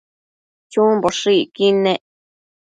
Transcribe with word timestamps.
chumboshëcquid 0.71 1.75
nec 1.83 2.03